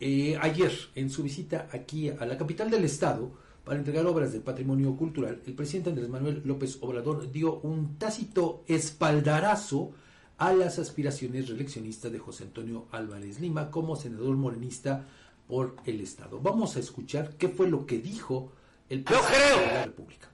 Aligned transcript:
Eh, 0.00 0.38
ayer, 0.40 0.72
en 0.94 1.10
su 1.10 1.24
visita 1.24 1.68
aquí 1.72 2.08
a 2.08 2.24
la 2.24 2.38
capital 2.38 2.70
del 2.70 2.84
estado, 2.84 3.32
para 3.64 3.80
entregar 3.80 4.06
obras 4.06 4.32
del 4.32 4.42
patrimonio 4.42 4.96
cultural, 4.96 5.42
el 5.44 5.54
presidente 5.54 5.90
Andrés 5.90 6.08
Manuel 6.08 6.40
López 6.44 6.78
Obrador 6.82 7.32
dio 7.32 7.58
un 7.60 7.98
tácito 7.98 8.62
espaldarazo 8.68 9.90
a 10.38 10.52
las 10.52 10.78
aspiraciones 10.78 11.48
reeleccionistas 11.48 12.12
de 12.12 12.20
José 12.20 12.44
Antonio 12.44 12.86
Álvarez 12.92 13.40
Lima 13.40 13.72
como 13.72 13.96
senador 13.96 14.36
morenista 14.36 15.04
por 15.48 15.74
el 15.84 16.00
estado. 16.00 16.40
Vamos 16.40 16.76
a 16.76 16.80
escuchar 16.80 17.34
qué 17.36 17.48
fue 17.48 17.68
lo 17.68 17.84
que 17.84 17.98
dijo 17.98 18.52
el 18.88 19.02
presidente 19.02 19.66
de 19.66 19.74
la 19.74 19.84
República. 19.84 20.28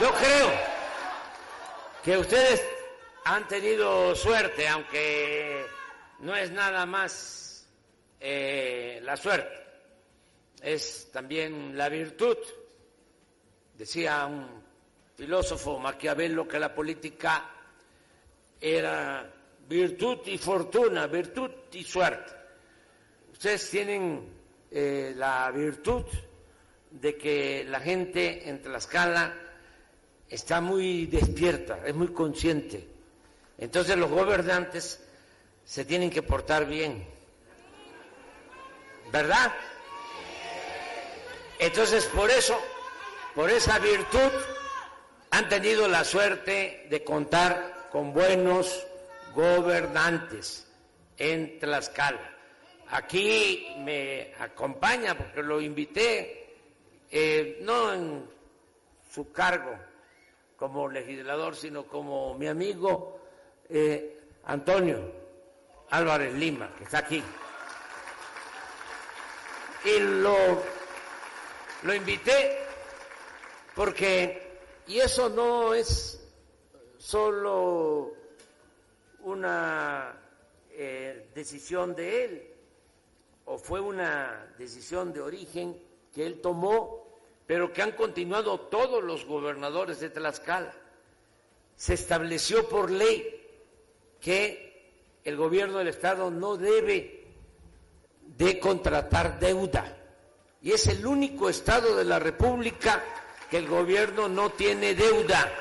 Yo 0.00 0.10
creo 0.18 0.48
que 2.02 2.18
ustedes 2.18 2.60
han 3.24 3.46
tenido 3.46 4.14
suerte, 4.14 4.66
aunque 4.68 5.64
no 6.20 6.34
es 6.34 6.50
nada 6.50 6.86
más 6.86 7.68
eh, 8.20 9.00
la 9.02 9.16
suerte, 9.16 9.54
es 10.60 11.10
también 11.12 11.76
la 11.76 11.88
virtud. 11.88 12.36
Decía 13.76 14.26
un 14.26 14.62
filósofo 15.16 15.78
Maquiavelo 15.78 16.46
que 16.48 16.58
la 16.58 16.74
política 16.74 17.48
era 18.60 19.32
virtud 19.68 20.18
y 20.26 20.38
fortuna, 20.38 21.06
virtud 21.06 21.50
y 21.72 21.84
suerte. 21.84 22.32
Ustedes 23.32 23.70
tienen 23.70 24.28
eh, 24.70 25.14
la 25.16 25.50
virtud 25.50 26.04
de 26.90 27.16
que 27.16 27.64
la 27.64 27.80
gente 27.80 28.48
en 28.48 28.60
Tlaxcala 28.60 29.34
está 30.28 30.60
muy 30.60 31.06
despierta, 31.06 31.80
es 31.86 31.94
muy 31.94 32.08
consciente 32.08 32.91
entonces 33.62 33.96
los 33.96 34.10
gobernantes 34.10 35.00
se 35.64 35.84
tienen 35.84 36.10
que 36.10 36.20
portar 36.20 36.66
bien. 36.66 37.06
¿Verdad? 39.12 39.52
Entonces 41.60 42.06
por 42.06 42.28
eso, 42.28 42.58
por 43.36 43.48
esa 43.50 43.78
virtud, 43.78 44.32
han 45.30 45.48
tenido 45.48 45.86
la 45.86 46.02
suerte 46.02 46.88
de 46.90 47.04
contar 47.04 47.88
con 47.92 48.12
buenos 48.12 48.84
gobernantes 49.32 50.66
en 51.16 51.60
Tlaxcala. 51.60 52.36
Aquí 52.90 53.76
me 53.78 54.34
acompaña 54.40 55.16
porque 55.16 55.40
lo 55.40 55.60
invité, 55.60 56.56
eh, 57.08 57.60
no 57.62 57.92
en 57.92 58.28
su 59.08 59.30
cargo 59.30 59.78
como 60.56 60.88
legislador, 60.88 61.54
sino 61.54 61.86
como 61.86 62.34
mi 62.34 62.48
amigo 62.48 63.21
eh, 63.72 64.20
Antonio 64.44 65.10
Álvarez 65.90 66.34
Lima, 66.34 66.74
que 66.76 66.84
está 66.84 66.98
aquí. 66.98 67.22
Y 69.84 69.98
lo, 69.98 70.36
lo 71.82 71.94
invité 71.94 72.58
porque, 73.74 74.60
y 74.86 74.98
eso 74.98 75.28
no 75.30 75.74
es 75.74 76.22
solo 76.98 78.12
una 79.20 80.16
eh, 80.70 81.30
decisión 81.34 81.94
de 81.94 82.24
él, 82.24 82.48
o 83.46 83.58
fue 83.58 83.80
una 83.80 84.54
decisión 84.58 85.12
de 85.12 85.20
origen 85.20 85.80
que 86.14 86.26
él 86.26 86.40
tomó, 86.40 87.06
pero 87.46 87.72
que 87.72 87.82
han 87.82 87.92
continuado 87.92 88.60
todos 88.60 89.02
los 89.02 89.24
gobernadores 89.24 89.98
de 90.00 90.10
Tlaxcala. 90.10 90.74
Se 91.76 91.94
estableció 91.94 92.68
por 92.68 92.90
ley 92.90 93.41
que 94.22 95.20
el 95.24 95.36
gobierno 95.36 95.78
del 95.78 95.88
Estado 95.88 96.30
no 96.30 96.56
debe 96.56 97.26
de 98.38 98.58
contratar 98.58 99.38
deuda. 99.38 99.98
Y 100.62 100.70
es 100.70 100.86
el 100.86 101.04
único 101.04 101.48
Estado 101.50 101.96
de 101.96 102.04
la 102.04 102.20
República 102.20 103.02
que 103.50 103.58
el 103.58 103.68
gobierno 103.68 104.28
no 104.28 104.50
tiene 104.50 104.94
deuda. 104.94 105.52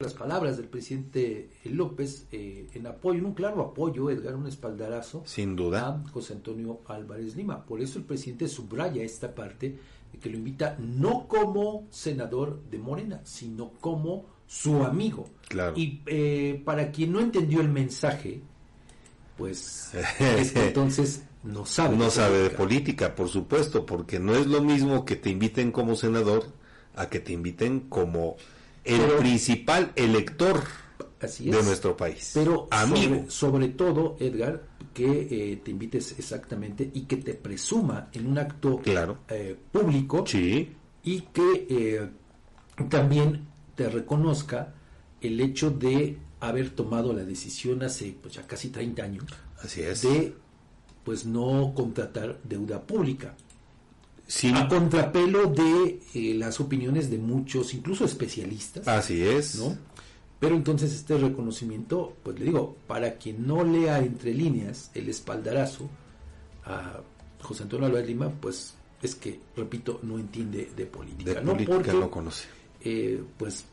Las 0.00 0.14
palabras 0.14 0.56
del 0.56 0.68
presidente 0.68 1.50
López 1.64 2.26
eh, 2.32 2.68
en 2.72 2.86
apoyo, 2.86 3.18
en 3.18 3.26
un 3.26 3.34
claro 3.34 3.60
apoyo, 3.60 4.10
Edgar, 4.10 4.36
un 4.36 4.46
espaldarazo. 4.46 5.22
Sin 5.26 5.54
duda. 5.54 5.88
A 5.88 6.08
José 6.10 6.34
Antonio 6.34 6.80
Álvarez 6.86 7.36
Lima. 7.36 7.66
Por 7.66 7.82
eso 7.82 7.98
el 7.98 8.04
presidente 8.04 8.48
subraya 8.48 9.02
esta 9.02 9.34
parte 9.34 9.76
de 10.12 10.18
que 10.18 10.30
lo 10.30 10.38
invita 10.38 10.76
no 10.78 11.28
como 11.28 11.88
senador 11.90 12.62
de 12.70 12.78
Morena, 12.78 13.20
sino 13.24 13.72
como 13.80 14.37
su 14.48 14.82
amigo. 14.82 15.28
Claro. 15.46 15.74
Y 15.76 16.00
eh, 16.06 16.60
para 16.64 16.90
quien 16.90 17.12
no 17.12 17.20
entendió 17.20 17.60
el 17.60 17.68
mensaje, 17.68 18.40
pues 19.36 19.92
entonces 20.54 21.22
no 21.44 21.64
sabe. 21.64 21.96
No 21.96 22.10
sabe 22.10 22.38
de 22.38 22.50
política, 22.50 23.14
por 23.14 23.28
supuesto, 23.28 23.86
porque 23.86 24.18
no 24.18 24.34
es 24.34 24.46
lo 24.46 24.62
mismo 24.62 25.04
que 25.04 25.16
te 25.16 25.30
inviten 25.30 25.70
como 25.70 25.94
senador 25.94 26.46
a 26.96 27.08
que 27.08 27.20
te 27.20 27.32
inviten 27.32 27.80
como 27.88 28.36
el 28.84 29.00
principal 29.18 29.92
elector 29.94 30.62
de 31.20 31.62
nuestro 31.62 31.96
país. 31.96 32.30
Pero 32.34 32.66
amigo. 32.70 33.26
Sobre, 33.28 33.68
todo, 33.68 34.16
Edgar, 34.18 34.62
que 34.94 35.28
eh, 35.30 35.60
te 35.62 35.70
invites 35.70 36.18
exactamente 36.18 36.90
y 36.92 37.02
que 37.02 37.18
te 37.18 37.34
presuma 37.34 38.08
en 38.12 38.26
un 38.26 38.38
acto 38.38 38.78
claro. 38.78 39.18
Eh, 39.28 39.56
público 39.70 40.24
sí. 40.26 40.74
y 41.04 41.20
que 41.20 42.08
también 42.88 43.47
te 43.78 43.88
reconozca 43.88 44.74
el 45.20 45.40
hecho 45.40 45.70
de 45.70 46.18
haber 46.40 46.70
tomado 46.70 47.12
la 47.12 47.22
decisión 47.22 47.84
hace 47.84 48.12
pues 48.20 48.34
ya 48.34 48.44
casi 48.44 48.70
30 48.70 49.02
años 49.04 49.24
Así 49.62 49.82
es. 49.82 50.02
de 50.02 50.34
pues 51.04 51.24
no 51.24 51.72
contratar 51.76 52.40
deuda 52.42 52.82
pública. 52.82 53.36
A 54.52 54.68
contrapelo 54.68 55.46
de 55.46 56.00
eh, 56.12 56.34
las 56.34 56.60
opiniones 56.60 57.08
de 57.08 57.18
muchos, 57.18 57.72
incluso 57.72 58.04
especialistas. 58.04 58.86
Así 58.88 59.22
es. 59.22 59.54
¿no? 59.54 59.78
Pero 60.40 60.56
entonces 60.56 60.92
este 60.92 61.16
reconocimiento, 61.16 62.16
pues 62.24 62.38
le 62.38 62.46
digo, 62.46 62.76
para 62.88 63.14
quien 63.14 63.46
no 63.46 63.62
lea 63.62 64.00
entre 64.00 64.34
líneas 64.34 64.90
el 64.94 65.08
espaldarazo 65.08 65.88
a 66.64 67.00
José 67.40 67.62
Antonio 67.62 67.86
Álvarez 67.86 68.08
Lima, 68.08 68.28
pues 68.28 68.74
es 69.00 69.14
que, 69.14 69.40
repito, 69.56 70.00
no 70.02 70.18
entiende 70.18 70.68
de 70.76 70.84
política. 70.84 71.34
De 71.34 71.42
no 71.42 71.52
política 71.52 71.76
porque, 71.76 71.92
no 71.92 72.10
conoce 72.10 72.58
eh, 72.84 73.20
pues, 73.36 73.64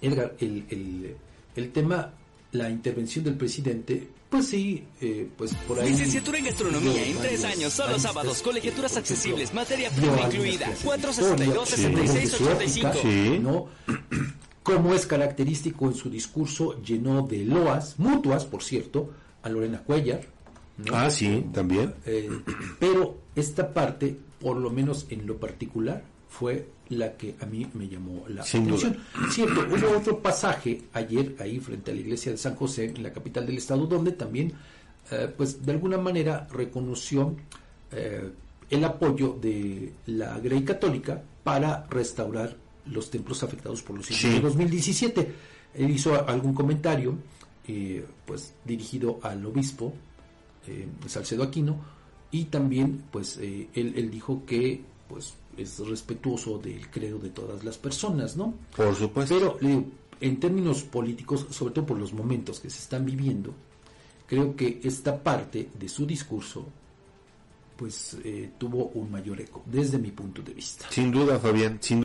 Edgar, 0.00 0.36
el, 0.40 0.64
el, 0.70 1.16
el, 1.56 1.72
tema, 1.72 2.12
la 2.52 2.70
intervención 2.70 3.24
del 3.24 3.34
presidente, 3.34 4.08
pues 4.28 4.46
sí, 4.48 4.84
eh, 5.00 5.28
pues 5.36 5.54
por 5.66 5.80
ahí. 5.80 5.90
Licenciatura 5.90 6.38
en 6.38 6.44
gastronomía 6.44 7.04
en 7.04 7.18
tres 7.18 7.44
años, 7.44 7.72
solo 7.72 7.98
sábados, 7.98 8.40
colegiaturas 8.42 8.96
accesibles, 8.96 9.52
materia 9.54 9.90
prima 9.90 10.20
incluida, 10.22 10.72
462-6685. 10.84 13.02
Sí. 13.02 13.40
¿no? 13.40 13.66
Como 14.62 14.94
es 14.94 15.04
característico 15.06 15.86
en 15.86 15.94
su 15.94 16.10
discurso, 16.10 16.80
llenó 16.82 17.22
de 17.22 17.44
loas, 17.44 17.98
mutuas, 17.98 18.44
por 18.44 18.62
cierto, 18.62 19.10
a 19.42 19.48
Lorena 19.48 19.82
Cuellar. 19.82 20.20
¿no? 20.76 20.94
Ah, 20.94 21.10
sí, 21.10 21.46
también. 21.52 21.94
Eh, 22.04 22.28
pero 22.78 23.16
esta 23.34 23.72
parte, 23.72 24.14
por 24.40 24.58
lo 24.58 24.68
menos 24.70 25.06
en 25.08 25.26
lo 25.26 25.38
particular, 25.38 26.04
fue 26.28 26.68
la 26.90 27.16
que 27.16 27.34
a 27.40 27.46
mí 27.46 27.66
me 27.74 27.88
llamó 27.88 28.24
la 28.28 28.42
Sin 28.44 28.62
atención. 28.64 28.96
duda. 29.14 29.30
Cierto, 29.30 29.60
hubo 29.70 29.96
otro 29.98 30.18
pasaje 30.20 30.82
ayer 30.92 31.34
ahí 31.38 31.58
frente 31.60 31.90
a 31.90 31.94
la 31.94 32.00
iglesia 32.00 32.32
de 32.32 32.38
San 32.38 32.54
José, 32.54 32.86
en 32.94 33.02
la 33.02 33.12
capital 33.12 33.46
del 33.46 33.58
estado, 33.58 33.86
donde 33.86 34.12
también, 34.12 34.52
eh, 35.10 35.32
pues 35.36 35.64
de 35.64 35.72
alguna 35.72 35.98
manera 35.98 36.46
reconoció 36.50 37.34
eh, 37.92 38.30
el 38.70 38.84
apoyo 38.84 39.38
de 39.40 39.92
la 40.06 40.38
Grey 40.38 40.62
Católica 40.64 41.22
para 41.44 41.86
restaurar 41.90 42.56
los 42.86 43.10
templos 43.10 43.42
afectados 43.42 43.82
por 43.82 43.96
los 43.96 44.06
sismos 44.06 44.32
Sí. 44.32 44.36
de 44.38 44.40
2017. 44.40 45.32
Él 45.74 45.90
hizo 45.90 46.26
algún 46.26 46.54
comentario, 46.54 47.16
eh, 47.66 48.04
pues 48.26 48.54
dirigido 48.64 49.18
al 49.22 49.44
obispo 49.44 49.94
Salcedo 51.06 51.42
Aquino, 51.44 51.76
y 52.30 52.44
también, 52.46 53.04
pues 53.10 53.38
él, 53.38 53.68
él 53.74 54.10
dijo 54.10 54.42
que, 54.44 54.82
pues 55.08 55.32
es 55.58 55.78
respetuoso 55.80 56.58
del 56.58 56.88
credo 56.90 57.18
de 57.18 57.30
todas 57.30 57.64
las 57.64 57.78
personas, 57.78 58.36
¿no? 58.36 58.54
Por 58.76 58.94
supuesto. 58.94 59.34
Pero 59.34 59.58
le 59.60 59.68
digo, 59.68 59.84
en 60.20 60.40
términos 60.40 60.82
políticos, 60.82 61.46
sobre 61.50 61.74
todo 61.74 61.86
por 61.86 61.98
los 61.98 62.12
momentos 62.12 62.60
que 62.60 62.70
se 62.70 62.78
están 62.78 63.04
viviendo, 63.04 63.54
creo 64.26 64.54
que 64.54 64.80
esta 64.82 65.22
parte 65.22 65.68
de 65.78 65.88
su 65.88 66.06
discurso 66.06 66.66
pues 67.78 68.16
eh, 68.24 68.50
tuvo 68.58 68.90
un 68.94 69.08
mayor 69.08 69.40
eco 69.40 69.62
desde 69.64 69.98
mi 69.98 70.10
punto 70.10 70.42
de 70.42 70.52
vista. 70.52 70.86
Sin 70.90 71.12
duda, 71.12 71.38
Fabián. 71.38 71.78
Sin 71.80 71.96